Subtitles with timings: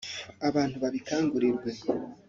[0.47, 1.71] abantu babikangurirwe